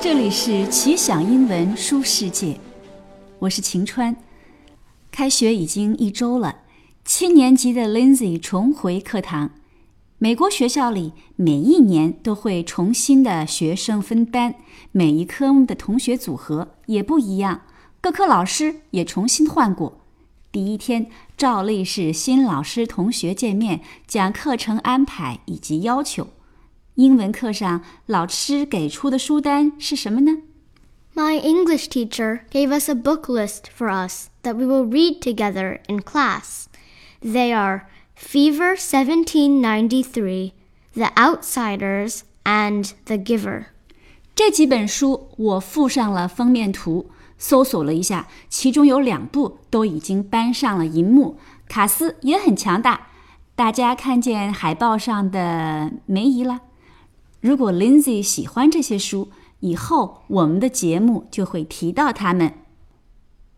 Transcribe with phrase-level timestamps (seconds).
[0.00, 2.58] 这里是奇想英文书世界，
[3.38, 4.16] 我是晴川。
[5.10, 6.56] 开学已经一周了，
[7.04, 9.50] 七年级的 Lindsay 重回课堂。
[10.18, 14.54] 美国学校里每一年都会重新的学生分班，
[14.92, 17.62] 每一科目的同学组合也不一样，
[18.00, 20.00] 各科老师也重新换过。
[20.50, 26.28] 第一天照例是新老师同学见面，讲课程安排以及要求。
[26.95, 30.39] 英文课上，老师给出的书单是什么呢？
[31.15, 36.01] My English teacher gave us a book list for us that we will read together in
[36.01, 36.65] class.
[37.21, 40.51] They are Fever 1793,
[40.93, 43.65] The Outsiders, and The Giver.
[44.35, 51.37] 这几本书我附上了封面图，搜索了一下，其中有两部都已经搬上了荧幕。
[51.67, 53.07] 卡斯也很强大，
[53.55, 56.61] 大家看见海报上的梅姨了。
[57.43, 62.53] 如果 Lindsay 喜欢这些书，以后我们的节目就会提到它们。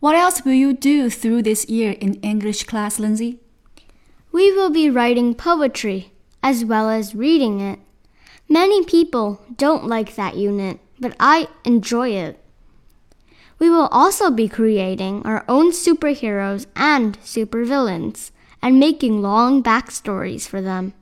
[0.00, 3.38] What else will you do through this year in English class, Lindsay?
[4.32, 6.06] We will be writing poetry
[6.40, 7.78] as well as reading it.
[8.48, 12.38] Many people don't like that unit, but I enjoy it.
[13.58, 20.60] We will also be creating our own superheroes and supervillains and making long backstories for
[20.60, 20.94] them.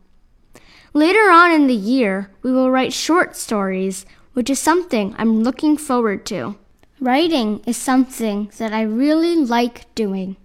[0.94, 4.02] Later on in the year, we will write short stories,
[4.34, 6.56] which is something I'm looking forward to.
[7.00, 10.36] Writing is something that I really like doing.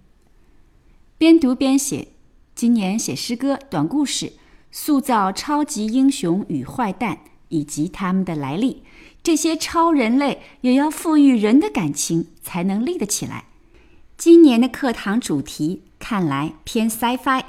[1.18, 2.08] 边读边写，
[2.54, 4.34] 今年写诗歌、短故事，
[4.70, 8.82] 塑造超级英雄与坏蛋以及他们的来历。
[9.22, 13.46] 这些超人类也要赋予人的感情，才能立得起来。
[14.16, 17.42] 今年的课堂主题看来偏 sci-fi，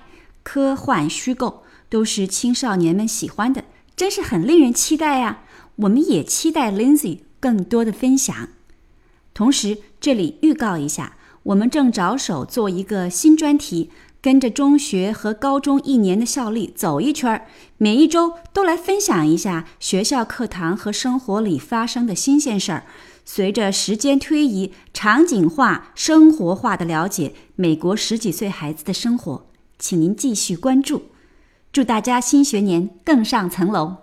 [0.43, 1.63] 科幻虚构。
[1.92, 5.42] 都是青少年们喜欢的，真是很令人期待呀！
[5.76, 8.48] 我们也期待 Lindsay 更多的分享。
[9.34, 13.90] 同时，这里预告一下，我们正着手做一个新专题，
[14.22, 17.46] 跟着中学和高中一年的校历走一圈儿，
[17.76, 22.86] 每一周都来分享一下学校课堂和生活里发生的新鲜事儿。
[23.26, 29.46] 随着时间推移，场景化、生活化的了解美国十几岁孩子的生活，
[29.78, 31.02] 请您继续关注。
[31.72, 34.01] 祝大家新学年更上层楼！